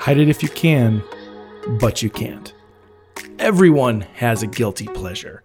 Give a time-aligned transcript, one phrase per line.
[0.00, 1.02] Hide it if you can,
[1.78, 2.54] but you can't.
[3.38, 5.42] Everyone has a guilty pleasure.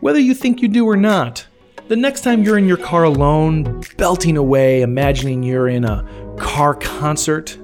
[0.00, 1.46] Whether you think you do or not,
[1.88, 6.02] the next time you're in your car alone, belting away, imagining you're in a
[6.38, 7.58] car concert,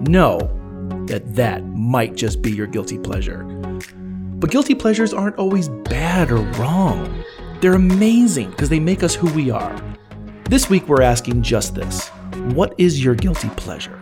[0.00, 0.38] know
[1.06, 3.44] that that might just be your guilty pleasure.
[4.34, 7.24] But guilty pleasures aren't always bad or wrong.
[7.62, 9.82] They're amazing because they make us who we are.
[10.50, 12.08] This week we're asking just this
[12.52, 13.98] What is your guilty pleasure?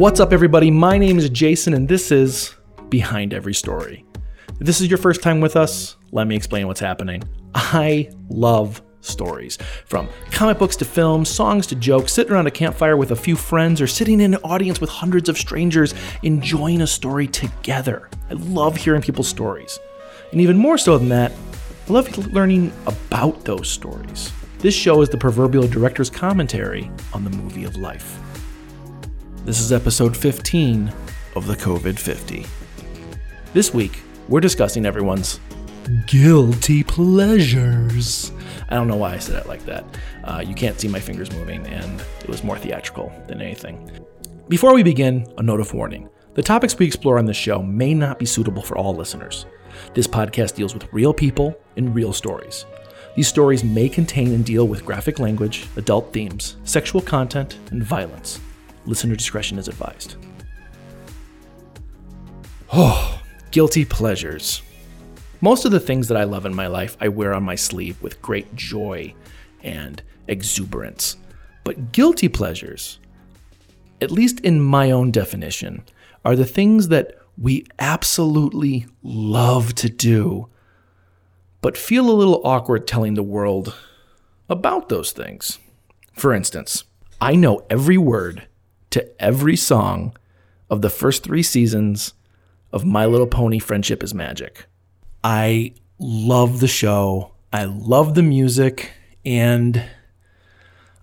[0.00, 0.70] What's up, everybody?
[0.70, 2.54] My name is Jason, and this is
[2.88, 4.06] Behind Every Story.
[4.58, 7.22] If this is your first time with us, let me explain what's happening.
[7.54, 9.58] I love stories.
[9.84, 13.36] From comic books to films, songs to jokes, sitting around a campfire with a few
[13.36, 15.92] friends, or sitting in an audience with hundreds of strangers
[16.22, 18.08] enjoying a story together.
[18.30, 19.78] I love hearing people's stories.
[20.32, 21.30] And even more so than that,
[21.90, 24.32] I love learning about those stories.
[24.60, 28.18] This show is the proverbial director's commentary on the movie of life.
[29.44, 30.92] This is episode 15
[31.34, 32.44] of the COVID 50.
[33.54, 35.40] This week, we're discussing everyone's
[36.06, 38.32] guilty pleasures.
[38.68, 39.84] I don't know why I said it like that.
[40.24, 43.90] Uh, you can't see my fingers moving, and it was more theatrical than anything.
[44.48, 46.10] Before we begin, a note of warning.
[46.34, 49.46] The topics we explore on this show may not be suitable for all listeners.
[49.94, 52.66] This podcast deals with real people and real stories.
[53.16, 58.38] These stories may contain and deal with graphic language, adult themes, sexual content, and violence.
[58.86, 60.16] Listener discretion is advised.
[62.72, 64.62] Oh, guilty pleasures.
[65.40, 68.00] Most of the things that I love in my life I wear on my sleeve
[68.02, 69.14] with great joy
[69.62, 71.16] and exuberance.
[71.64, 72.98] But guilty pleasures,
[74.00, 75.84] at least in my own definition,
[76.24, 80.48] are the things that we absolutely love to do,
[81.60, 83.74] but feel a little awkward telling the world
[84.48, 85.58] about those things.
[86.12, 86.84] For instance,
[87.20, 88.46] I know every word
[88.90, 90.16] to every song
[90.68, 92.14] of the first three seasons
[92.72, 94.66] of My Little Pony Friendship is Magic.
[95.24, 97.32] I love the show.
[97.52, 98.92] I love the music.
[99.24, 99.82] And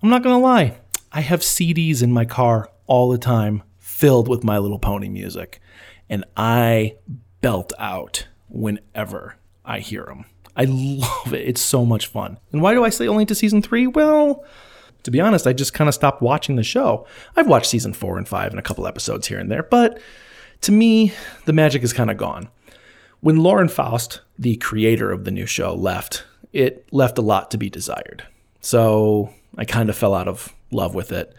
[0.02, 0.78] I'm not going to lie,
[1.12, 5.60] I have CDs in my car all the time filled with My Little Pony music.
[6.10, 6.96] And I
[7.42, 10.26] belt out whenever I hear them.
[10.56, 11.48] I love it.
[11.48, 12.40] It's so much fun.
[12.52, 13.88] And why do I say only to season three?
[13.88, 14.44] Well,
[15.08, 17.08] to be honest, I just kind of stopped watching the show.
[17.38, 20.02] I've watched season four and five and a couple episodes here and there, but
[20.64, 21.14] to me,
[21.46, 22.50] the magic is kind of gone.
[23.22, 27.58] When Lauren Faust, the creator of the new show, left, it left a lot to
[27.58, 28.28] be desired.
[28.60, 31.34] So I kind of fell out of love with it.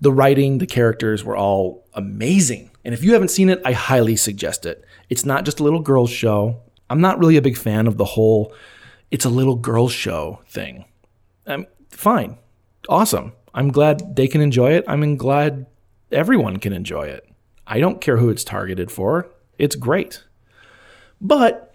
[0.00, 2.72] The writing, the characters were all amazing.
[2.84, 4.84] And if you haven't seen it, I highly suggest it.
[5.10, 6.60] It's not just a little girls' show.
[6.90, 8.52] I'm not really a big fan of the whole
[9.12, 10.86] it's a little girls' show thing.
[11.46, 12.38] I'm fine
[12.88, 13.32] awesome.
[13.54, 14.84] I'm glad they can enjoy it.
[14.86, 15.66] I'm glad
[16.12, 17.28] everyone can enjoy it.
[17.66, 19.28] I don't care who it's targeted for.
[19.58, 20.22] It's great.
[21.20, 21.74] But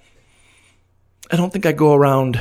[1.31, 2.39] I don't think I go around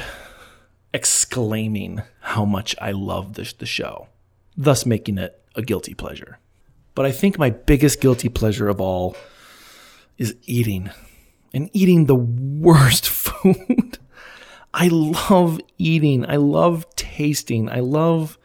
[0.92, 4.08] exclaiming how much I love the, the show,
[4.56, 6.38] thus making it a guilty pleasure.
[6.94, 9.16] But I think my biggest guilty pleasure of all
[10.18, 10.90] is eating
[11.54, 13.98] and eating the worst food.
[14.72, 16.28] I love eating.
[16.28, 17.68] I love tasting.
[17.68, 18.38] I love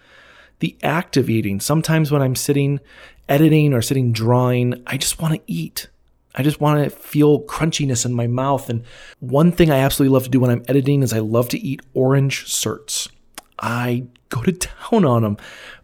[0.59, 1.59] the act of eating.
[1.59, 2.79] Sometimes when I'm sitting
[3.27, 5.87] editing or sitting drawing, I just want to eat.
[6.35, 8.69] I just want to feel crunchiness in my mouth.
[8.69, 8.83] And
[9.19, 11.81] one thing I absolutely love to do when I'm editing is I love to eat
[11.93, 13.09] orange certs.
[13.57, 14.51] I go to
[14.91, 15.37] town on them,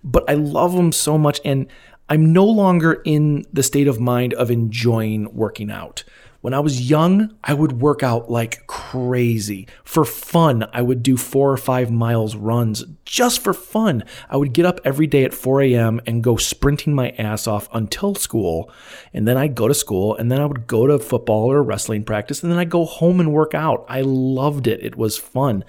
[0.03, 1.39] but I love them so much.
[1.45, 1.67] And
[2.09, 6.03] I'm no longer in the state of mind of enjoying working out.
[6.41, 9.67] When I was young, I would work out like crazy.
[9.83, 14.03] For fun, I would do four or five miles runs just for fun.
[14.27, 16.01] I would get up every day at 4 a.m.
[16.07, 18.71] and go sprinting my ass off until school.
[19.13, 22.03] And then I'd go to school and then I would go to football or wrestling
[22.03, 23.85] practice and then I'd go home and work out.
[23.87, 24.83] I loved it.
[24.83, 25.63] It was fun.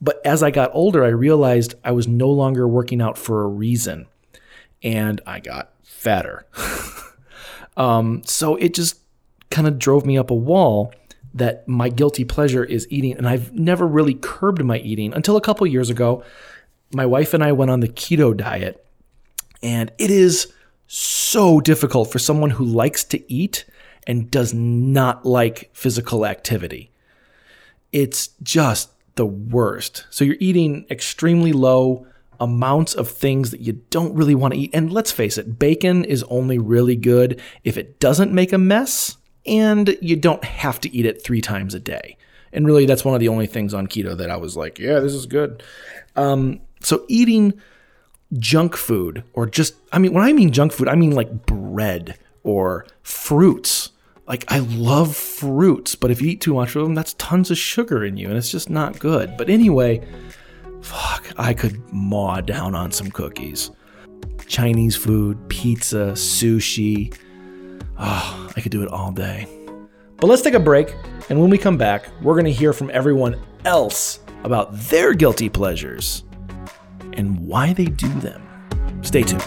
[0.00, 3.48] But as I got older, I realized I was no longer working out for a
[3.48, 4.06] reason.
[4.82, 6.46] And I got fatter.
[7.76, 9.03] um, so it just
[9.54, 10.92] kind of drove me up a wall
[11.32, 13.16] that my guilty pleasure is eating.
[13.16, 16.24] And I've never really curbed my eating until a couple years ago.
[16.92, 18.84] My wife and I went on the keto diet,
[19.62, 20.52] and it is
[20.86, 23.64] so difficult for someone who likes to eat
[24.06, 26.90] and does not like physical activity.
[27.90, 30.04] It's just the worst.
[30.10, 32.06] So you're eating extremely low
[32.40, 34.70] amounts of things that you don't really want to eat.
[34.74, 39.16] And let's face it, bacon is only really good if it doesn't make a mess
[39.46, 42.16] and you don't have to eat it three times a day.
[42.52, 45.00] And really, that's one of the only things on keto that I was like, yeah,
[45.00, 45.62] this is good.
[46.16, 47.54] Um, so eating
[48.38, 52.16] junk food or just, I mean, when I mean junk food, I mean like bread
[52.44, 53.90] or fruits.
[54.26, 57.58] Like, I love fruits, but if you eat too much of them, that's tons of
[57.58, 59.36] sugar in you and it's just not good.
[59.36, 60.06] But anyway,
[60.80, 63.70] fuck, I could maw down on some cookies.
[64.46, 67.14] Chinese food, pizza, sushi.
[67.98, 69.46] Oh, I could do it all day.
[70.16, 70.94] But let's take a break,
[71.28, 75.48] and when we come back, we're going to hear from everyone else about their guilty
[75.48, 76.24] pleasures
[77.12, 78.42] and why they do them.
[79.02, 79.42] Stay tuned.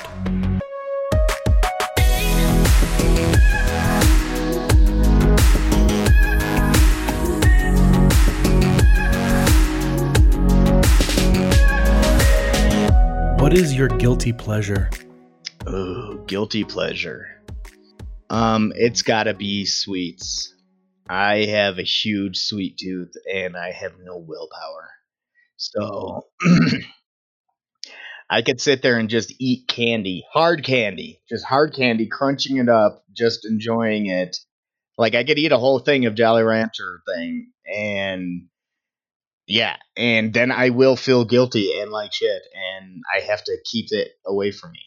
[13.42, 14.90] What is your guilty pleasure?
[15.66, 17.37] Oh, guilty pleasure.
[18.29, 20.53] Um, it's gotta be sweets.
[21.09, 24.89] I have a huge sweet tooth and I have no willpower.
[25.56, 26.27] So
[28.29, 32.68] I could sit there and just eat candy, hard candy, just hard candy, crunching it
[32.68, 34.38] up, just enjoying it.
[34.97, 38.47] Like I could eat a whole thing of Jolly Rancher thing and
[39.45, 43.88] yeah, and then I will feel guilty and like shit and I have to keep
[43.91, 44.81] it away from me.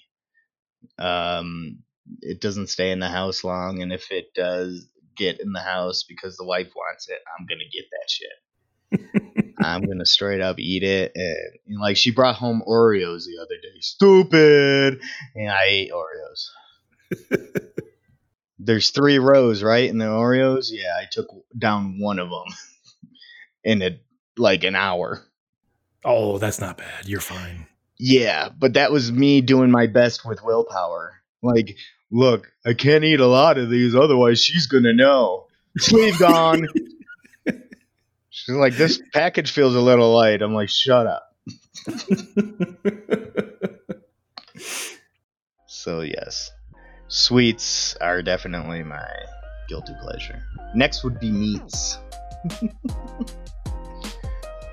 [0.98, 1.78] Um
[2.20, 4.86] it doesn't stay in the house long and if it does
[5.16, 9.54] get in the house because the wife wants it, I'm to get that shit.
[9.62, 11.36] I'm gonna straight up eat it, and,
[11.66, 13.80] and, like she brought home Oreos the other day.
[13.80, 15.00] Stupid,
[15.34, 17.38] and I ate Oreos.
[18.58, 20.68] There's three rows, right, in the Oreos.
[20.70, 22.44] Yeah, I took down one of them
[23.64, 24.00] in a
[24.36, 25.22] like an hour.
[26.04, 27.06] Oh, that's not bad.
[27.06, 27.66] You're fine.
[27.98, 31.20] Yeah, but that was me doing my best with willpower.
[31.42, 31.76] Like,
[32.10, 35.46] look, I can't eat a lot of these, otherwise she's gonna know.
[35.78, 36.66] Sleeve gone.
[38.32, 40.40] She's like, this package feels a little light.
[40.40, 41.34] I'm like, shut up.
[45.66, 46.52] so yes,
[47.08, 49.04] sweets are definitely my
[49.68, 50.40] guilty pleasure.
[50.74, 51.98] Next would be meats.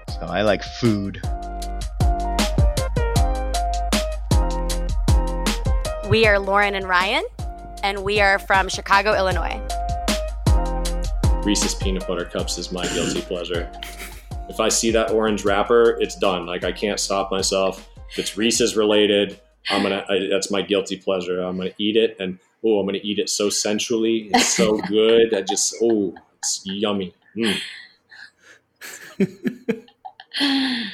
[0.09, 1.21] so I like food.
[6.09, 7.25] We are Lauren and Ryan,
[7.83, 9.61] and we are from Chicago, Illinois.
[11.43, 13.69] Reese's peanut butter cups is my guilty pleasure.
[14.47, 16.45] If I see that orange wrapper, it's done.
[16.45, 17.89] Like I can't stop myself.
[18.11, 20.05] If it's Reese's related, I'm gonna.
[20.09, 21.41] I, that's my guilty pleasure.
[21.41, 24.29] I'm gonna eat it, and oh, I'm gonna eat it so sensually.
[24.33, 25.33] It's so good.
[25.33, 27.13] I just oh, it's yummy.
[27.35, 27.59] Mm.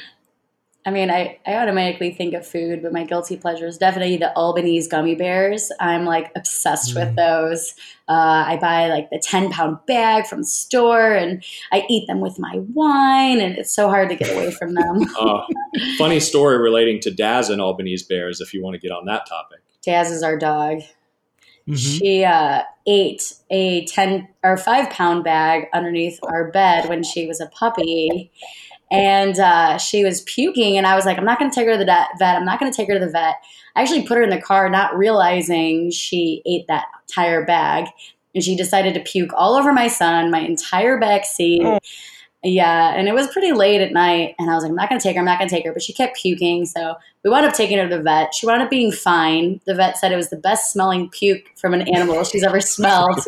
[0.86, 4.36] I mean, I, I automatically think of food, but my guilty pleasure is definitely the
[4.36, 5.72] Albanese gummy bears.
[5.80, 6.96] I'm like obsessed mm.
[6.96, 7.74] with those.
[8.06, 11.42] Uh, I buy like the 10 pound bag from the store and
[11.72, 15.00] I eat them with my wine, and it's so hard to get away from them.
[15.18, 15.40] uh,
[15.98, 19.26] funny story relating to Daz and Albanese bears, if you want to get on that
[19.26, 19.60] topic.
[19.82, 20.80] Daz is our dog.
[21.66, 21.74] Mm-hmm.
[21.76, 27.40] She uh, ate a 10 or 5 pound bag underneath our bed when she was
[27.40, 28.30] a puppy
[28.90, 31.72] and uh, she was puking and i was like i'm not going to take her
[31.72, 32.36] to the vet.
[32.36, 33.36] I'm not going to take her to the vet.
[33.76, 37.86] I actually put her in the car not realizing she ate that entire bag
[38.34, 41.62] and she decided to puke all over my son my entire back seat.
[41.64, 41.78] Oh.
[42.44, 45.00] Yeah and it was pretty late at night and i was like i'm not going
[45.00, 47.30] to take her i'm not going to take her but she kept puking so we
[47.30, 50.12] wound up taking her to the vet she wound up being fine the vet said
[50.12, 53.18] it was the best smelling puke from an animal she's ever smelled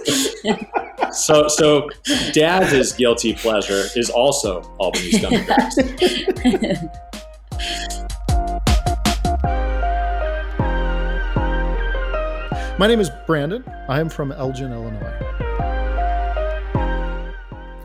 [1.12, 1.88] so so
[2.32, 5.78] Daz's guilty pleasure is also Albanese gummy bears.
[12.78, 13.64] My name is Brandon.
[13.88, 15.14] I am from Elgin, Illinois.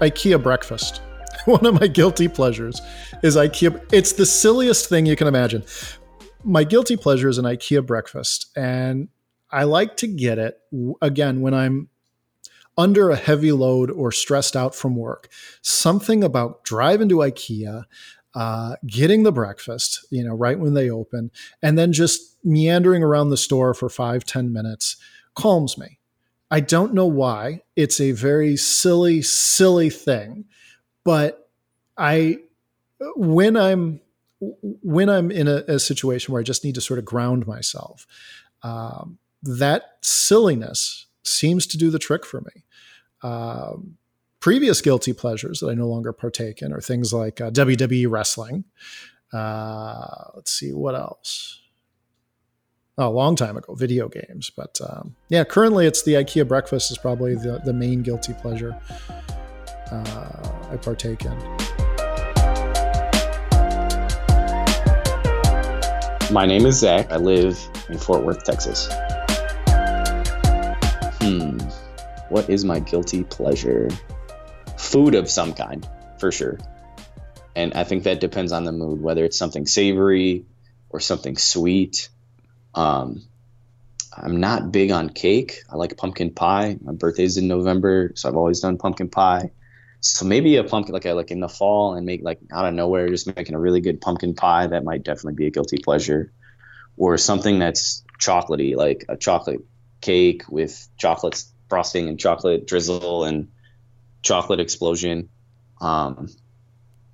[0.01, 1.01] IKEA breakfast.
[1.45, 2.81] One of my guilty pleasures
[3.23, 3.81] is IKEA.
[3.91, 5.63] It's the silliest thing you can imagine.
[6.43, 9.07] My guilty pleasure is an IKEA breakfast, and
[9.49, 10.59] I like to get it
[11.01, 11.89] again when I'm
[12.77, 15.29] under a heavy load or stressed out from work.
[15.61, 17.85] Something about driving to IKEA,
[18.35, 21.31] uh, getting the breakfast, you know, right when they open,
[21.63, 24.95] and then just meandering around the store for five ten minutes
[25.33, 25.97] calms me.
[26.51, 27.61] I don't know why.
[27.75, 30.45] It's a very silly, silly thing,
[31.03, 31.49] but
[31.97, 32.39] I,
[33.15, 34.01] when I'm,
[34.39, 38.07] when I'm in a, a situation where I just need to sort of ground myself,
[38.63, 42.63] um, that silliness seems to do the trick for me.
[43.23, 43.97] Um,
[44.39, 48.65] previous guilty pleasures that I no longer partake in are things like uh, WWE wrestling.
[49.31, 51.59] Uh, let's see what else.
[52.97, 54.49] a long time ago, video games.
[54.49, 58.79] But um, yeah, currently it's the IKEA breakfast is probably the, the main guilty pleasure
[59.91, 61.37] I partake in.
[66.33, 67.11] My name is Zach.
[67.11, 68.87] I live in Fort Worth, Texas.
[71.19, 71.59] Hmm.
[72.29, 73.89] What is my guilty pleasure?
[74.77, 75.87] Food of some kind,
[76.19, 76.57] for sure.
[77.53, 80.45] And I think that depends on the mood, whether it's something savory
[80.89, 82.07] or something sweet.
[82.73, 83.23] Um,
[84.15, 85.63] I'm not big on cake.
[85.69, 86.77] I like pumpkin pie.
[86.81, 89.51] My birthday's in November, so I've always done pumpkin pie.
[90.01, 92.73] So maybe a pumpkin like a, like in the fall and make like out of
[92.73, 96.31] nowhere just making a really good pumpkin pie that might definitely be a guilty pleasure,
[96.97, 99.61] or something that's chocolatey like a chocolate
[100.01, 103.49] cake with chocolate frosting and chocolate drizzle and
[104.23, 105.29] chocolate explosion.
[105.79, 106.29] Um,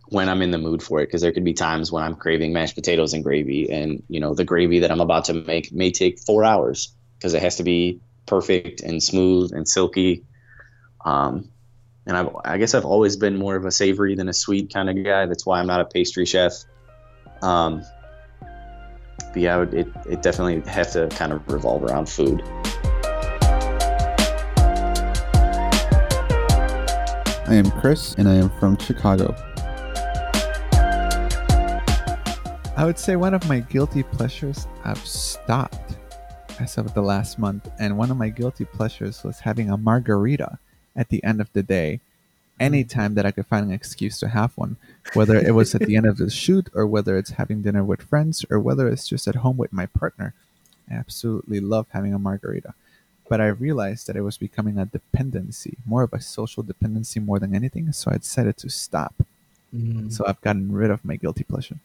[0.10, 2.54] when I'm in the mood for it, because there could be times when I'm craving
[2.54, 5.92] mashed potatoes and gravy, and you know the gravy that I'm about to make may
[5.92, 10.24] take four hours because it has to be perfect and smooth and silky.
[11.04, 11.50] Um,
[12.08, 14.90] and I've, I guess I've always been more of a savory than a sweet kind
[14.90, 15.26] of guy.
[15.26, 16.54] That's why I'm not a pastry chef.
[17.42, 17.84] Um,
[19.34, 22.42] but yeah, it, it definitely have to kind of revolve around food.
[27.50, 29.36] I am Chris, and I am from Chicago.
[32.78, 35.98] I would say one of my guilty pleasures I've stopped
[36.60, 40.58] as of the last month, and one of my guilty pleasures was having a margarita
[40.98, 42.02] at the end of the day
[42.60, 44.78] anytime that I could find an excuse to have one,
[45.14, 48.02] whether it was at the end of the shoot or whether it's having dinner with
[48.02, 50.34] friends or whether it's just at home with my partner.
[50.90, 52.74] I absolutely love having a margarita.
[53.30, 57.40] But I realized that it was becoming a dependency, more of a social dependency more
[57.40, 57.92] than anything.
[57.92, 59.14] So I decided to stop.
[59.76, 60.12] Mm.
[60.12, 61.78] So I've gotten rid of my guilty pleasure.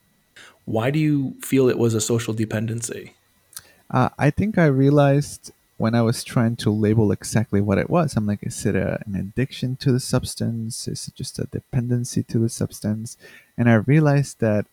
[0.64, 3.14] Why do you feel it was a social dependency?
[3.90, 5.52] Uh, I think I realized
[5.82, 9.02] when I was trying to label exactly what it was, I'm like, is it a,
[9.04, 10.86] an addiction to the substance?
[10.86, 13.16] Is it just a dependency to the substance?
[13.58, 14.66] And I realized that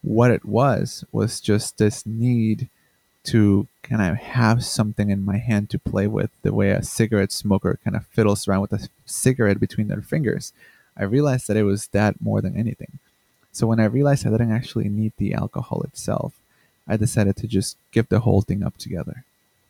[0.00, 2.70] what it was was just this need
[3.24, 7.30] to kind of have something in my hand to play with, the way a cigarette
[7.30, 10.54] smoker kind of fiddles around with a cigarette between their fingers.
[10.96, 12.98] I realized that it was that more than anything.
[13.52, 16.32] So when I realized I didn't actually need the alcohol itself,
[16.86, 19.24] I decided to just give the whole thing up together.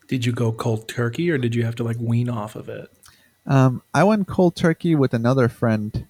[0.08, 2.90] Did you go cold turkey or did you have to like wean off of it?
[3.46, 6.06] Um, I went cold turkey with another friend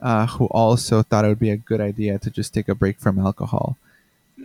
[0.00, 2.98] uh, who also thought it would be a good idea to just take a break
[2.98, 3.76] from alcohol.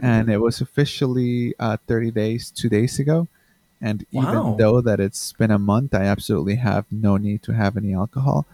[0.02, 3.28] And it was officially uh, 30 days, two days ago.
[3.82, 4.56] And even wow.
[4.58, 8.46] though that it's been a month, I absolutely have no need to have any alcohol.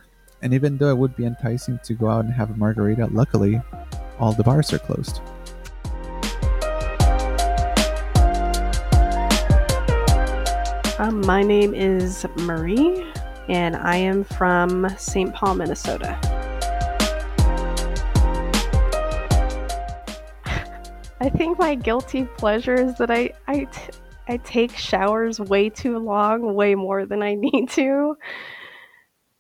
[0.42, 3.62] And even though it would be enticing to go out and have a margarita, luckily,
[4.20, 5.20] all the bars are closed.
[11.12, 13.06] My name is Marie,
[13.48, 15.34] and I am from St.
[15.34, 16.20] Paul, Minnesota.
[21.22, 23.94] I think my guilty pleasure is that I, I, t-
[24.28, 28.18] I take showers way too long, way more than I need to.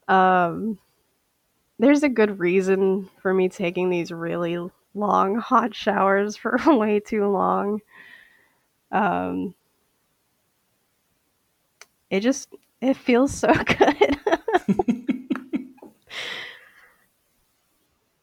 [0.07, 0.79] Um,
[1.79, 4.57] there's a good reason for me taking these really
[4.93, 7.81] long hot showers for way too long.
[8.91, 9.53] Um,
[12.09, 14.17] it just it feels so good.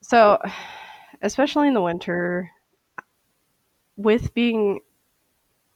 [0.00, 0.40] so,
[1.22, 2.50] especially in the winter,
[3.96, 4.80] with being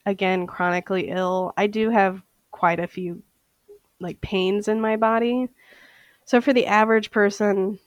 [0.06, 3.22] again chronically ill, I do have quite a few
[4.00, 5.48] like pains in my body.
[6.24, 7.78] So for the average person,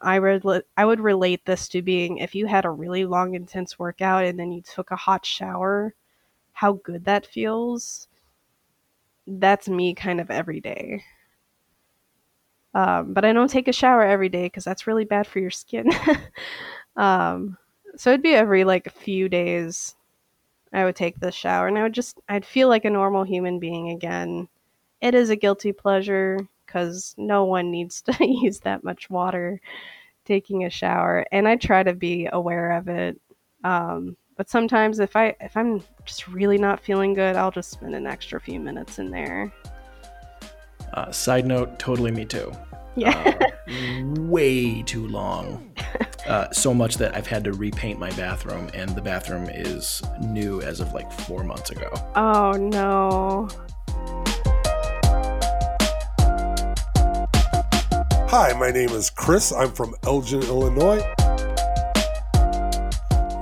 [0.00, 0.44] I would
[0.76, 4.38] I would relate this to being if you had a really long intense workout and
[4.38, 5.94] then you took a hot shower,
[6.52, 8.07] how good that feels
[9.28, 11.02] that's me kind of every day.
[12.74, 15.50] Um, but I don't take a shower every day because that's really bad for your
[15.50, 15.90] skin.
[16.96, 17.56] um,
[17.96, 19.94] so it'd be every like a few days
[20.72, 23.58] I would take the shower and I would just, I'd feel like a normal human
[23.58, 24.48] being again.
[25.00, 29.60] It is a guilty pleasure because no one needs to use that much water
[30.24, 31.24] taking a shower.
[31.32, 33.20] And I try to be aware of it.
[33.64, 37.94] Um, but sometimes if I if I'm just really not feeling good, I'll just spend
[37.94, 39.52] an extra few minutes in there.
[40.94, 42.50] Uh, side note, totally me too.
[42.96, 43.36] Yeah.
[43.68, 45.74] Uh, way too long.
[46.26, 50.60] Uh, so much that I've had to repaint my bathroom, and the bathroom is new
[50.60, 51.90] as of like four months ago.
[52.16, 53.48] Oh no.
[58.28, 59.52] Hi, my name is Chris.
[59.52, 61.02] I'm from Elgin, Illinois.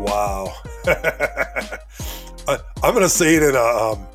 [0.07, 0.55] Wow.
[0.87, 4.07] I, am gonna say it in a um,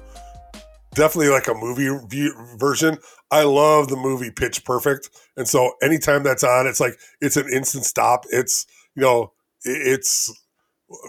[0.96, 2.98] definitely like a movie view, version.
[3.30, 7.48] I love the movie Pitch Perfect, and so anytime that's on, it's like it's an
[7.54, 8.26] instant stop.
[8.30, 9.34] It's you know,
[9.66, 10.34] it, it's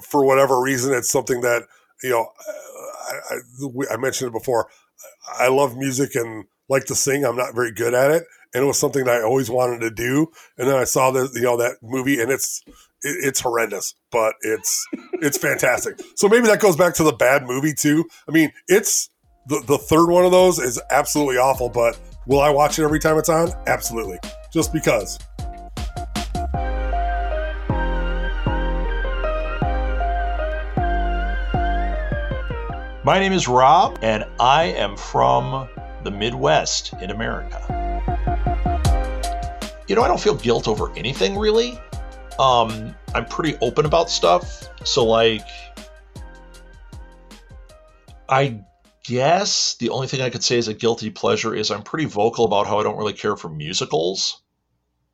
[0.03, 1.63] for whatever reason, it's something that
[2.03, 2.29] you know.
[3.31, 4.69] I, I, I mentioned it before.
[5.39, 7.25] I love music and like to sing.
[7.25, 9.91] I'm not very good at it, and it was something that I always wanted to
[9.91, 10.29] do.
[10.59, 14.35] And then I saw the you know that movie, and it's it, it's horrendous, but
[14.43, 16.01] it's it's fantastic.
[16.17, 18.05] So maybe that goes back to the bad movie too.
[18.29, 19.11] I mean, it's
[19.47, 23.01] the the third one of those is absolutely awful, but will I watch it every
[23.01, 23.53] time it's on?
[23.67, 24.19] Absolutely,
[24.53, 25.19] just because.
[33.05, 35.69] My name is Rob, and I am from
[36.05, 37.59] the Midwest in America.
[39.89, 41.81] You know, I don't feel guilt over anything really.
[42.39, 44.69] Um, I'm pretty open about stuff.
[44.85, 45.47] So, like,
[48.29, 48.65] I
[49.05, 52.45] guess the only thing I could say is a guilty pleasure is I'm pretty vocal
[52.45, 54.43] about how I don't really care for musicals.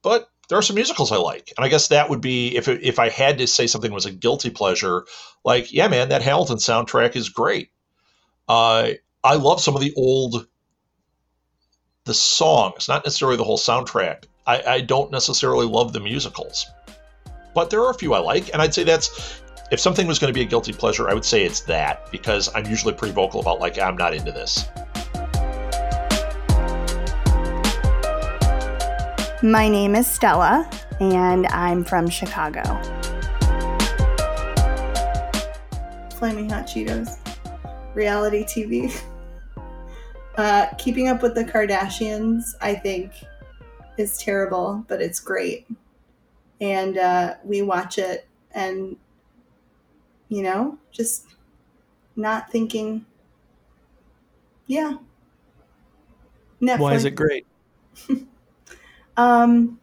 [0.03, 1.53] But there are some musicals I like.
[1.57, 4.07] And I guess that would be if it, if I had to say something was
[4.07, 5.05] a guilty pleasure,
[5.45, 7.71] like, yeah, man, that Hamilton soundtrack is great.
[8.49, 10.47] Uh, I love some of the old
[12.05, 14.25] the songs, not necessarily the whole soundtrack.
[14.47, 16.67] I, I don't necessarily love the musicals,
[17.59, 20.33] but there are a few I like, and I'd say that's if something was going
[20.33, 23.41] to be a guilty pleasure, I would say it's that because I'm usually pretty vocal
[23.41, 24.69] about like I'm not into this.
[29.43, 32.63] My name is Stella, and I'm from Chicago.
[36.17, 37.19] Flaming Hot Cheetos,
[37.97, 38.97] reality TV.
[40.37, 43.11] Uh, keeping up with the Kardashians, I think,
[43.97, 45.67] is terrible, but it's great.
[46.61, 48.97] And uh, we watch it and,
[50.29, 51.27] you know, just
[52.17, 53.07] not thinking,
[54.67, 54.99] yeah.
[56.61, 56.79] Netflix.
[56.79, 57.47] Why is it great?
[59.17, 59.79] um,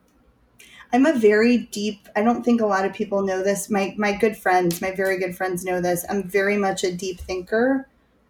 [0.93, 2.07] I'm a very deep.
[2.15, 3.69] I don't think a lot of people know this.
[3.69, 6.05] My my good friends, my very good friends know this.
[6.09, 7.87] I'm very much a deep thinker.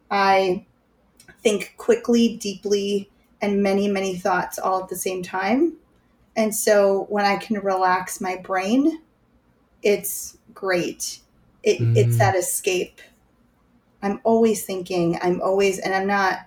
[0.10, 0.66] I
[1.42, 3.10] think quickly, deeply,
[3.42, 5.74] and many, many thoughts all at the same time.
[6.36, 9.02] And so when I can relax my brain,
[9.82, 11.20] it's great.
[11.64, 11.96] It, mm.
[11.96, 13.02] It's that escape.
[14.02, 16.40] I'm always thinking, I'm always, and I'm not,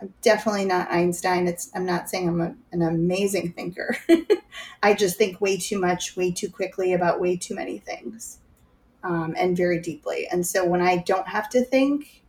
[0.00, 1.48] I'm definitely not Einstein.
[1.48, 3.96] It's, I'm not saying I'm a, an amazing thinker.
[4.82, 8.38] I just think way too much, way too quickly about way too many things
[9.02, 10.28] um, and very deeply.
[10.30, 12.22] And so when I don't have to think,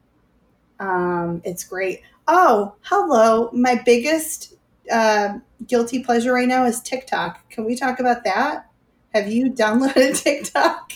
[0.79, 2.01] um, it's great.
[2.27, 3.49] Oh, hello.
[3.51, 4.55] My biggest
[4.91, 7.49] uh, guilty pleasure right now is TikTok.
[7.49, 8.69] Can we talk about that?
[9.13, 10.93] Have you downloaded TikTok?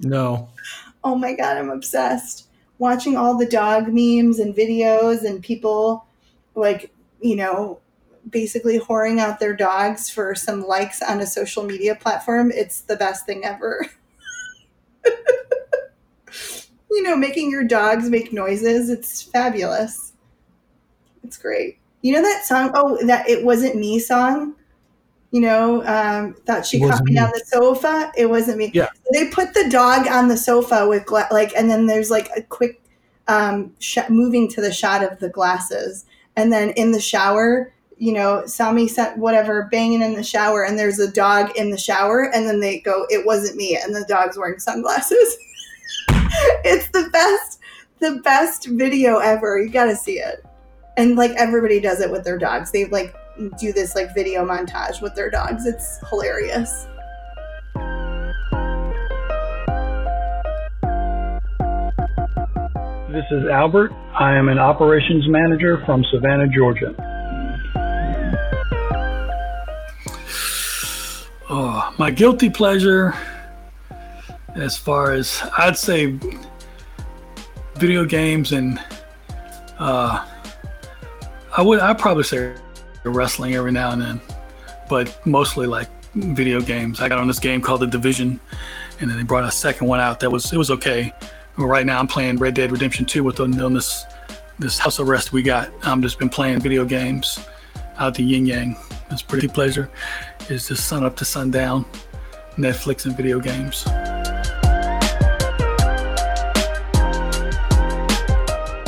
[0.00, 0.48] No.
[1.02, 2.48] Oh my God, I'm obsessed.
[2.78, 6.06] Watching all the dog memes and videos and people
[6.54, 7.80] like, you know,
[8.28, 12.50] basically whoring out their dogs for some likes on a social media platform.
[12.52, 13.86] It's the best thing ever.
[16.90, 18.90] you know, making your dogs make noises.
[18.90, 20.12] It's fabulous.
[21.22, 21.78] It's great.
[22.02, 22.70] You know that song?
[22.74, 24.54] Oh, that it wasn't me song.
[25.32, 28.12] You know, um, thought she caught me, on the sofa.
[28.16, 28.70] It wasn't me.
[28.72, 28.88] Yeah.
[29.12, 32.42] They put the dog on the sofa with gla- like, and then there's like a
[32.42, 32.80] quick
[33.28, 36.06] um, sh- moving to the shot of the glasses,
[36.36, 40.78] and then in the shower, you know, Sami sent whatever banging in the shower, and
[40.78, 44.04] there's a dog in the shower, and then they go, "It wasn't me," and the
[44.08, 45.36] dog's wearing sunglasses.
[46.64, 47.58] it's the best,
[47.98, 49.58] the best video ever.
[49.58, 50.44] You got to see it.
[50.96, 52.70] And like everybody does it with their dogs.
[52.70, 53.14] They like
[53.58, 55.66] do this like video montage with their dogs.
[55.66, 56.86] It's hilarious.
[63.10, 63.92] This is Albert.
[64.14, 66.94] I am an operations manager from Savannah, Georgia.
[71.48, 73.14] Oh, my guilty pleasure
[74.54, 76.18] as far as I'd say
[77.76, 78.80] video games and
[79.78, 80.26] uh,
[81.56, 82.54] I would I probably say
[83.04, 84.20] wrestling every now and then,
[84.90, 87.00] but mostly like video games.
[87.00, 88.38] I got on this game called The Division,
[89.00, 91.14] and then they brought a second one out that was it was okay.
[91.56, 94.04] But right now I'm playing Red Dead Redemption 2 with on this
[94.58, 95.70] this house arrest we got.
[95.82, 97.40] I'm just been playing video games
[97.96, 98.76] out the yin yang.
[99.10, 99.88] It's pretty pleasure.
[100.50, 101.86] It's just sun up to sundown,
[102.58, 103.86] Netflix and video games.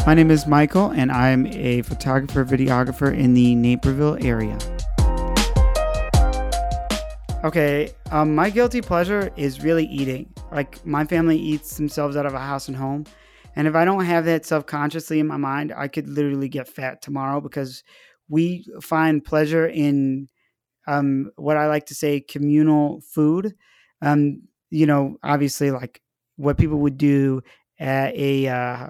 [0.09, 4.57] My name is Michael, and I'm a photographer, videographer in the Naperville area.
[7.45, 10.33] Okay, um, my guilty pleasure is really eating.
[10.51, 13.05] Like, my family eats themselves out of a house and home,
[13.55, 17.03] And if I don't have that self-consciously in my mind, I could literally get fat
[17.03, 17.85] tomorrow because
[18.31, 20.31] we find pleasure in
[20.87, 23.55] um, what I like to say communal food.
[24.01, 26.01] Um, you know, obviously, like
[26.37, 27.43] what people would do
[27.79, 28.89] at a uh,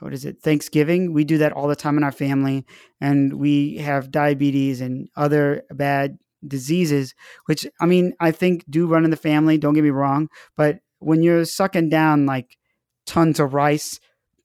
[0.00, 1.12] what is it Thanksgiving.
[1.12, 2.64] We do that all the time in our family,
[3.00, 7.14] and we have diabetes and other bad diseases,
[7.46, 9.58] which I mean, I think do run in the family.
[9.58, 12.56] Don't get me wrong, but when you're sucking down like
[13.06, 14.00] tons of rice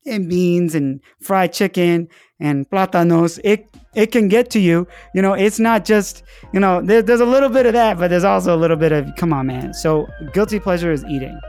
[0.05, 2.07] and beans and fried chicken
[2.39, 4.87] and platanos, it it can get to you.
[5.13, 6.81] You know, it's not just you know.
[6.81, 9.33] There, there's a little bit of that, but there's also a little bit of come
[9.33, 9.73] on, man.
[9.73, 11.39] So guilty pleasure is eating.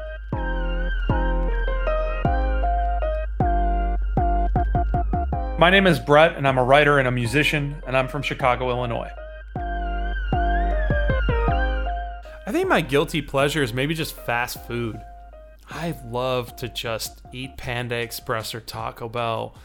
[5.64, 8.68] My name is Brett, and I'm a writer and a musician, and I'm from Chicago,
[8.68, 9.08] Illinois.
[12.46, 15.00] I think my guilty pleasure is maybe just fast food.
[15.70, 19.56] I love to just eat Panda Express or Taco Bell,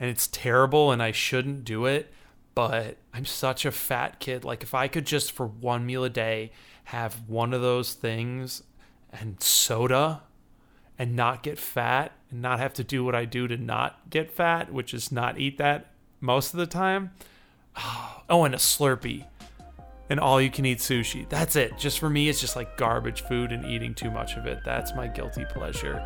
[0.00, 2.10] and it's terrible, and I shouldn't do it,
[2.54, 4.46] but I'm such a fat kid.
[4.46, 6.52] Like, if I could just for one meal a day
[6.84, 8.62] have one of those things
[9.12, 10.22] and soda
[10.98, 14.30] and not get fat and not have to do what I do to not get
[14.30, 15.86] fat, which is not eat that
[16.20, 17.12] most of the time.
[18.30, 19.24] Oh, and a Slurpee
[20.10, 21.28] and all you can eat sushi.
[21.28, 21.78] That's it.
[21.78, 24.60] Just for me, it's just like garbage food and eating too much of it.
[24.64, 26.02] That's my guilty pleasure.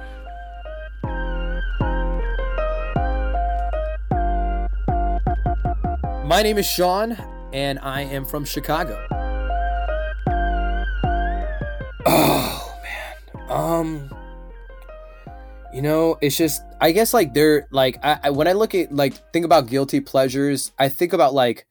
[6.25, 7.17] My name is Sean,
[7.53, 9.07] and I am from Chicago.
[12.05, 14.11] Oh man, um,
[15.73, 18.93] you know, it's just I guess like they're like I, I when I look at
[18.93, 21.67] like think about guilty pleasures, I think about like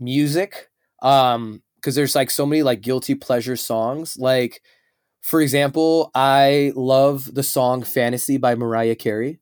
[0.00, 0.70] music
[1.02, 4.16] um because there's like so many like guilty pleasure songs.
[4.16, 4.60] Like
[5.24, 9.40] for example i love the song fantasy by mariah carey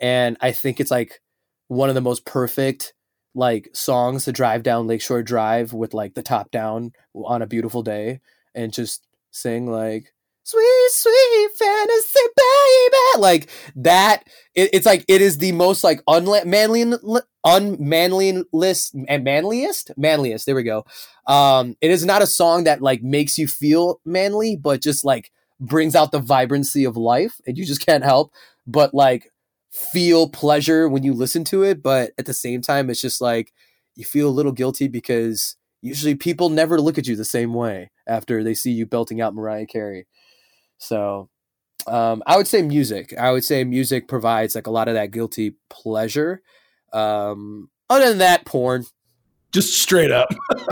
[0.00, 1.20] and i think it's like
[1.68, 2.94] one of the most perfect
[3.34, 7.82] like songs to drive down lakeshore drive with like the top down on a beautiful
[7.82, 8.20] day
[8.54, 13.20] and just sing like sweet sweet fantasy baby.
[13.20, 14.24] Like that
[14.54, 16.92] it, it's like it is the most like unmanly
[17.44, 19.92] unmanliest and manliest?
[19.96, 20.84] Manliest there we go.
[21.26, 25.30] Um it is not a song that like makes you feel manly but just like
[25.60, 28.32] brings out the vibrancy of life and you just can't help
[28.66, 29.30] but like
[29.70, 33.52] feel pleasure when you listen to it but at the same time it's just like
[33.94, 37.90] you feel a little guilty because usually people never look at you the same way
[38.06, 40.06] after they see you belting out Mariah Carey
[40.82, 41.30] so
[41.86, 43.14] um, I would say music.
[43.18, 46.42] I would say music provides like a lot of that guilty pleasure.
[46.92, 48.84] Um, other than that, porn.
[49.52, 50.28] Just straight up.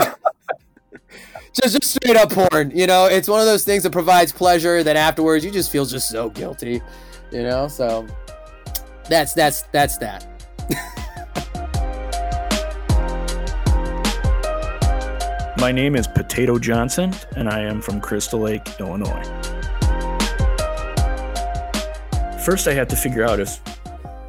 [1.53, 2.71] just just straight up porn.
[2.71, 4.83] You know, it's one of those things that provides pleasure.
[4.83, 6.81] Then afterwards, you just feel just so guilty.
[7.31, 8.05] You know, so
[9.07, 10.27] that's that's that's that.
[15.57, 19.50] My name is Potato Johnson, and I am from Crystal Lake, Illinois.
[22.43, 23.59] First, I have to figure out if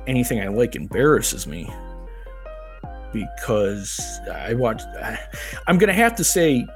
[0.07, 1.73] anything I like embarrasses me.
[3.13, 4.83] Because I watch,
[5.67, 6.67] I'm gonna have to say,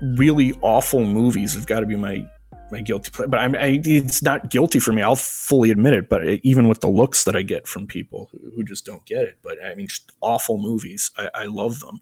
[0.00, 2.28] really awful movies have got to be my
[2.70, 3.28] my guilty pleasure.
[3.28, 5.02] But I'm, I, it's not guilty for me.
[5.02, 6.08] I'll fully admit it.
[6.08, 9.38] But even with the looks that I get from people who, just don't get it,
[9.42, 11.10] but I mean, just awful movies.
[11.16, 12.00] I, I love them.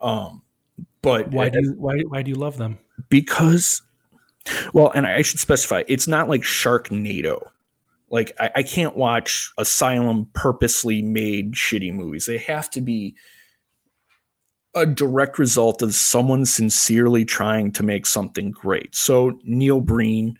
[0.00, 0.42] Um,
[1.02, 2.78] but why do you, why why do you love them?
[3.08, 3.82] Because,
[4.72, 7.48] well, and I should specify, it's not like Sharknado
[8.14, 12.26] like I, I can't watch Asylum purposely made shitty movies.
[12.26, 13.16] They have to be
[14.76, 18.94] a direct result of someone sincerely trying to make something great.
[18.94, 20.38] So Neil Breen,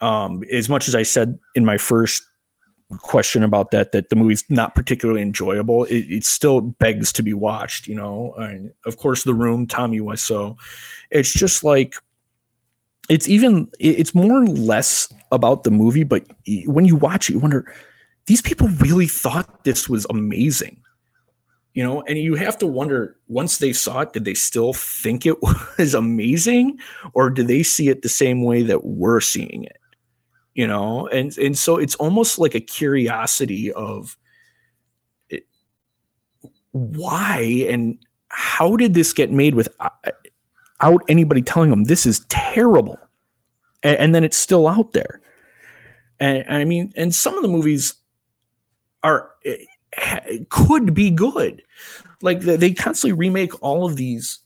[0.00, 2.22] um, as much as I said in my first
[2.98, 7.34] question about that, that the movie's not particularly enjoyable, it, it still begs to be
[7.34, 7.88] watched.
[7.88, 10.56] You know, and of course, The Room, Tommy Wiseau.
[11.10, 11.96] It's just like
[13.10, 16.24] it's even it's more or less about the movie but
[16.66, 17.70] when you watch it you wonder
[18.26, 20.80] these people really thought this was amazing.
[21.74, 25.26] You know and you have to wonder once they saw it did they still think
[25.26, 25.36] it
[25.78, 26.78] was amazing?
[27.12, 29.78] Or do they see it the same way that we're seeing it?
[30.54, 34.16] You know and and so it's almost like a curiosity of
[35.28, 35.44] it,
[36.70, 39.56] why and how did this get made
[40.80, 42.98] without anybody telling them this is terrible
[43.82, 45.20] and, and then it's still out there
[46.18, 47.94] and, i mean and some of the movies
[49.02, 51.62] are eh, could be good
[52.22, 54.40] like they constantly remake all of these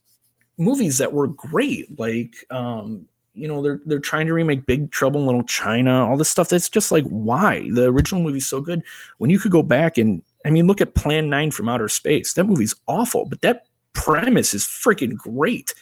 [0.59, 5.19] movies that were great like um you know they're they're trying to remake Big Trouble
[5.19, 6.49] in Little China, all this stuff.
[6.49, 8.81] That's just like why the original movie's so good
[9.19, 12.35] when you could go back and I mean look at Plan Nine from Outer Space.
[12.35, 15.73] That movie's awful, but that premise is freaking great.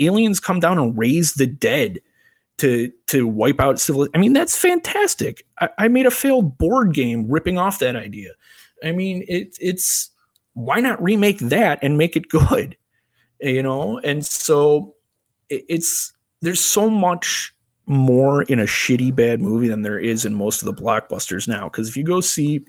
[0.00, 2.00] Aliens come down and raise the dead
[2.58, 4.08] to to wipe out civil.
[4.14, 5.46] I mean that's fantastic.
[5.60, 8.30] I, I made a failed board game ripping off that idea.
[8.84, 10.10] I mean it it's
[10.54, 12.76] why not remake that and make it good,
[13.40, 13.98] you know?
[13.98, 14.94] And so
[15.48, 17.54] it, it's there's so much
[17.86, 21.68] more in a shitty bad movie than there is in most of the blockbusters now.
[21.68, 22.64] Because if you go see,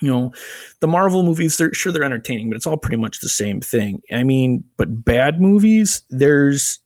[0.00, 0.32] you know,
[0.80, 4.02] the Marvel movies, they're sure they're entertaining, but it's all pretty much the same thing.
[4.12, 6.78] I mean, but bad movies, there's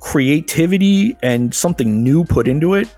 [0.00, 2.94] creativity and something new put into it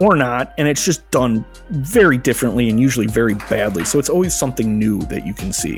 [0.00, 4.32] or not and it's just done very differently and usually very badly so it's always
[4.32, 5.76] something new that you can see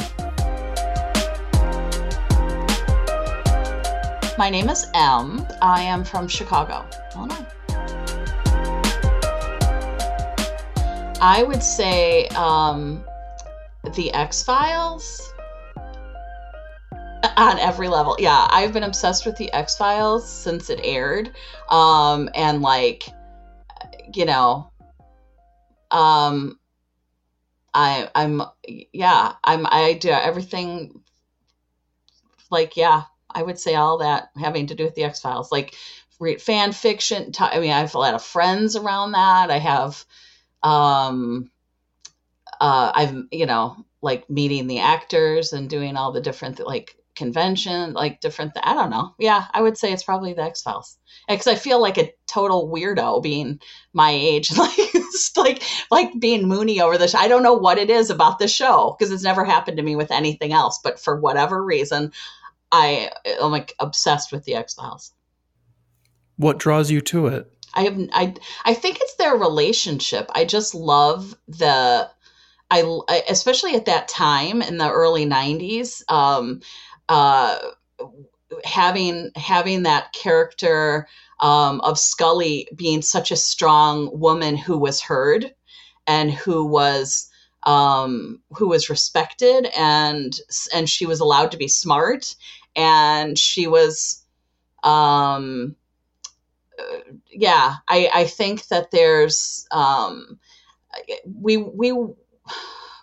[4.40, 5.46] My name is M.
[5.60, 7.44] I am from Chicago, Illinois.
[11.20, 13.04] I would say um,
[13.94, 15.32] the X Files
[17.36, 18.16] on every level.
[18.18, 21.32] Yeah, I've been obsessed with the X Files since it aired,
[21.68, 23.04] um, and like,
[24.14, 24.70] you know,
[25.90, 26.58] um,
[27.74, 28.42] I I'm
[28.92, 31.02] yeah I'm I do everything
[32.50, 35.74] like yeah I would say all that having to do with the X Files, like
[36.38, 37.32] fan fiction.
[37.32, 39.50] T- I mean, I have a lot of friends around that.
[39.50, 40.04] I have,
[40.62, 41.50] um,
[42.60, 47.92] uh, I've you know like meeting the actors and doing all the different like convention,
[47.92, 48.54] like different.
[48.54, 49.14] Th- I don't know.
[49.18, 52.68] Yeah, I would say it's probably the X Files because I feel like a total
[52.68, 53.60] weirdo being
[53.92, 54.78] my age, like
[55.36, 57.14] like like being moony over this.
[57.14, 59.96] I don't know what it is about the show because it's never happened to me
[59.96, 62.12] with anything else, but for whatever reason,
[62.72, 65.12] I am like obsessed with the X Files.
[66.36, 70.30] what draws you to it I have I I think it's their relationship.
[70.34, 72.10] I just love the
[72.70, 76.60] I especially at that time in the early 90s um
[77.08, 77.58] uh
[78.64, 81.08] having having that character
[81.40, 85.54] um of Scully being such a strong woman who was heard
[86.06, 87.30] and who was
[87.64, 90.38] um who was respected and
[90.74, 92.34] and she was allowed to be smart
[92.76, 94.24] and she was
[94.82, 95.76] um
[97.30, 100.38] yeah, I, I think that there's um,
[101.24, 101.92] we we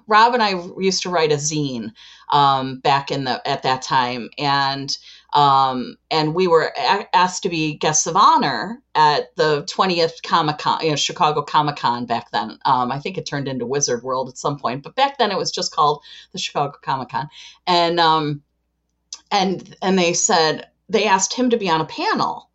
[0.07, 1.91] Rob and I used to write a zine
[2.29, 4.97] um, back in the at that time, and
[5.33, 10.59] um, and we were a- asked to be guests of honor at the 20th Comic
[10.59, 12.57] Con, you know, Chicago Comic Con back then.
[12.65, 15.37] Um, I think it turned into Wizard World at some point, but back then it
[15.37, 17.29] was just called the Chicago Comic Con,
[17.65, 18.41] and um,
[19.31, 22.49] and and they said they asked him to be on a panel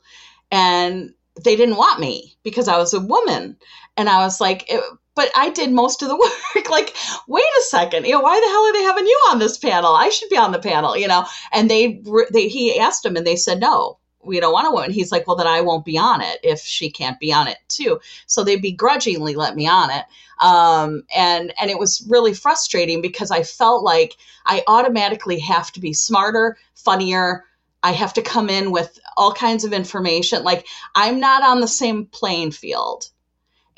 [0.53, 1.13] and
[1.43, 3.57] they didn't want me because I was a woman.
[3.97, 4.85] And I was like, it-
[5.15, 6.17] but I did most of the
[6.55, 6.71] work.
[6.71, 6.95] like,
[7.29, 9.93] wait a second, you know, why the hell are they having you on this panel?
[9.95, 11.27] I should be on the panel, you know.
[11.53, 13.99] And they, they he asked them, and they said no.
[14.25, 14.91] We don't want a woman.
[14.93, 17.59] He's like, well, then I won't be on it if she can't be on it
[17.69, 18.01] too.
[18.27, 20.05] So they begrudgingly let me on it,
[20.41, 25.81] um, and and it was really frustrating because I felt like I automatically have to
[25.81, 27.45] be smarter, funnier,
[27.83, 30.45] I have to come in with all kinds of information.
[30.45, 33.09] Like I'm not on the same playing field.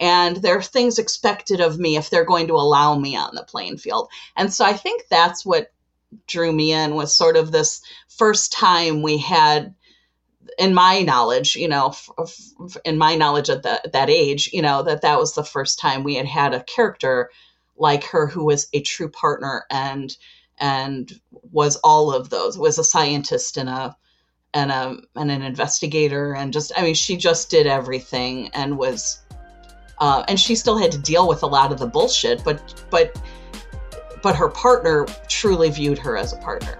[0.01, 3.45] And there are things expected of me if they're going to allow me on the
[3.45, 4.09] playing field.
[4.37, 5.73] And so I think that's what
[6.27, 9.75] drew me in was sort of this first time we had
[10.59, 11.95] in my knowledge, you know,
[12.85, 16.05] in my knowledge at that that age, you know, that that was the first time
[16.05, 17.31] we had had a character
[17.77, 20.17] like her who was a true partner and
[20.59, 21.13] and
[21.53, 23.97] was all of those was a scientist and a
[24.53, 29.21] and a and an investigator and just I mean she just did everything and was
[29.99, 33.21] uh, and she still had to deal with a lot of the bullshit but but
[34.23, 36.79] but her partner truly viewed her as a partner.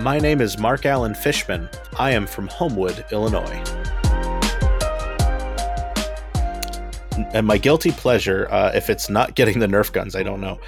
[0.00, 1.68] My name is Mark Allen Fishman.
[1.96, 3.62] I am from Homewood, Illinois.
[7.32, 10.58] And my guilty pleasure, uh, if it's not getting the Nerf guns, I don't know.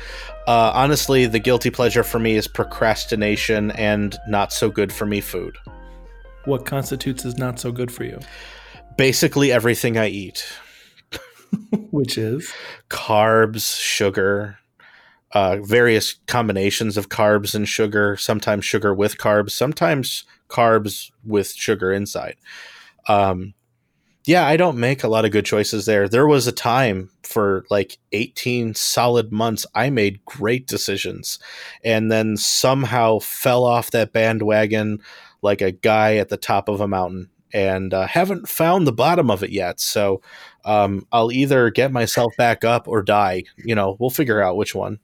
[0.47, 5.21] Uh, honestly, the guilty pleasure for me is procrastination and not so good for me
[5.21, 5.57] food.
[6.45, 8.19] what constitutes as not so good for you
[8.97, 10.45] Basically, everything I eat
[11.91, 12.53] which is
[12.89, 14.59] carbs, sugar,
[15.33, 21.93] uh, various combinations of carbs and sugar, sometimes sugar with carbs, sometimes carbs with sugar
[21.93, 22.37] inside.
[23.09, 23.55] Um,
[24.27, 26.09] yeah, I don't make a lot of good choices there.
[26.09, 31.39] There was a time for like 18 solid months I made great decisions
[31.85, 35.01] and then somehow fell off that bandwagon
[35.43, 39.31] like a guy at the top of a mountain and uh, haven't found the bottom
[39.31, 39.79] of it yet.
[39.79, 40.23] So
[40.65, 43.45] um, I'll either get myself back up or die.
[43.59, 44.99] You know, we'll figure out which one.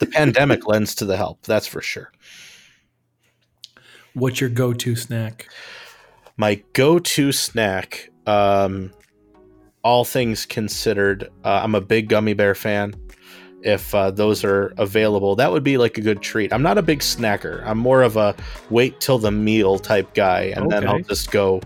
[0.00, 2.12] The pandemic lends to the help, that's for sure.
[4.12, 5.48] What's your go-to snack?
[6.36, 8.92] My go-to snack, um,
[9.82, 12.94] all things considered, uh, I'm a big gummy bear fan.
[13.62, 16.52] If uh, those are available, that would be like a good treat.
[16.52, 17.64] I'm not a big snacker.
[17.64, 18.34] I'm more of a
[18.68, 21.62] wait till the meal type guy, and then I'll just go.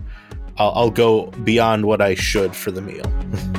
[0.57, 3.55] I'll, I'll go beyond what I should for the meal.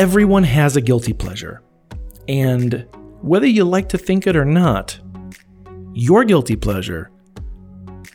[0.00, 1.60] Everyone has a guilty pleasure.
[2.26, 2.86] And
[3.20, 4.98] whether you like to think it or not,
[5.92, 7.10] your guilty pleasure,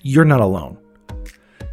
[0.01, 0.79] you're not alone.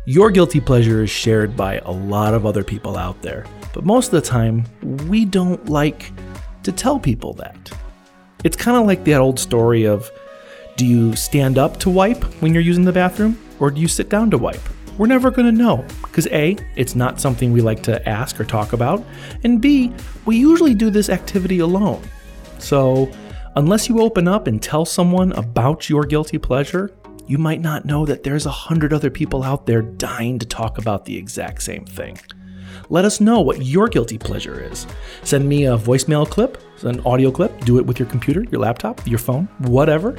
[0.05, 4.09] Your guilty pleasure is shared by a lot of other people out there, but most
[4.09, 4.67] of the time,
[5.09, 6.13] we don't like
[6.63, 7.73] to tell people that.
[8.45, 10.11] It's kind of like that old story of
[10.77, 14.11] do you stand up to wipe when you're using the bathroom, or do you sit
[14.11, 14.61] down to wipe?
[14.99, 18.45] We're never going to know because A, it's not something we like to ask or
[18.45, 19.03] talk about,
[19.43, 19.93] and B,
[20.27, 22.03] we usually do this activity alone.
[22.59, 23.11] So,
[23.57, 26.95] unless you open up and tell someone about your guilty pleasure,
[27.27, 30.77] you might not know that there's a hundred other people out there dying to talk
[30.77, 32.19] about the exact same thing.
[32.93, 34.87] Let us know what your guilty pleasure is.
[35.23, 39.01] Send me a voicemail clip, an audio clip, do it with your computer, your laptop,
[39.07, 40.15] your phone, whatever,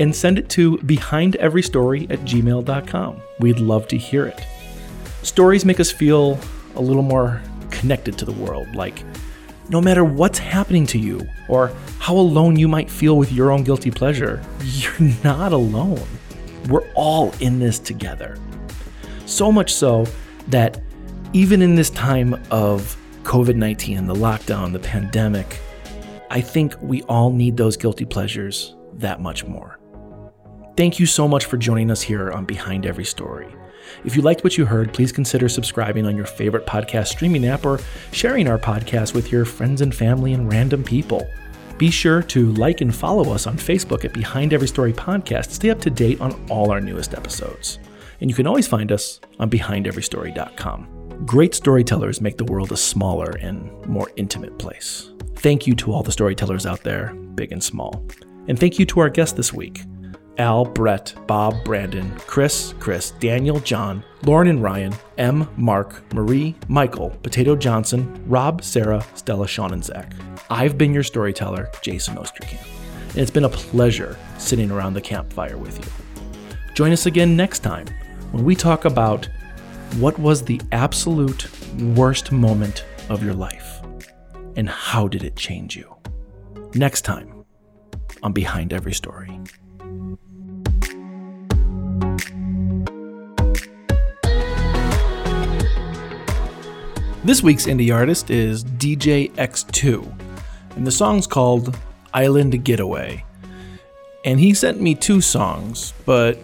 [0.00, 3.22] and send it to behindeverystory at gmail.com.
[3.38, 4.40] We'd love to hear it.
[5.22, 6.40] Stories make us feel
[6.74, 9.04] a little more connected to the world, like
[9.68, 13.62] no matter what's happening to you or how alone you might feel with your own
[13.62, 16.08] guilty pleasure, you're not alone.
[16.68, 18.36] We're all in this together.
[19.26, 20.04] So much so
[20.48, 20.80] that
[21.32, 25.60] even in this time of COVID 19, the lockdown, the pandemic,
[26.30, 29.78] I think we all need those guilty pleasures that much more.
[30.76, 33.54] Thank you so much for joining us here on Behind Every Story.
[34.04, 37.66] If you liked what you heard, please consider subscribing on your favorite podcast streaming app
[37.66, 37.80] or
[38.12, 41.28] sharing our podcast with your friends and family and random people.
[41.78, 45.54] Be sure to like and follow us on Facebook at Behind Every Story Podcast to
[45.54, 47.78] stay up to date on all our newest episodes.
[48.20, 50.97] And you can always find us on BehindEveryStory.com.
[51.26, 55.10] Great storytellers make the world a smaller and more intimate place.
[55.34, 58.06] Thank you to all the storytellers out there, big and small.
[58.46, 59.82] And thank you to our guests this week
[60.38, 67.10] Al, Brett, Bob, Brandon, Chris, Chris, Daniel, John, Lauren and Ryan, M, Mark, Marie, Michael,
[67.24, 70.12] Potato Johnson, Rob, Sarah, Stella, Sean, and Zach.
[70.50, 72.64] I've been your storyteller, Jason Osterkamp,
[73.10, 75.92] and it's been a pleasure sitting around the campfire with you.
[76.74, 77.88] Join us again next time
[78.30, 79.28] when we talk about
[79.96, 81.48] what was the absolute
[81.96, 83.80] worst moment of your life
[84.56, 85.96] and how did it change you.
[86.74, 87.44] Next time
[88.22, 89.40] on Behind Every Story.
[97.24, 100.18] This week's indie artist is DJ X2,
[100.76, 101.76] and the song's called
[102.14, 103.24] Island Getaway.
[104.24, 106.38] And he sent me two songs, but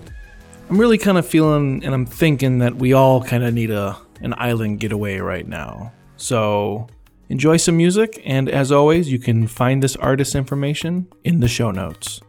[0.71, 3.97] I'm really kind of feeling and I'm thinking that we all kind of need a
[4.21, 5.93] an island getaway right now.
[6.17, 6.87] So
[7.29, 11.71] enjoy some music, and as always, you can find this artist's information in the show
[11.71, 12.21] notes.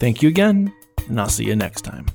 [0.00, 0.72] Thank you again,
[1.08, 2.06] and I'll see you next time.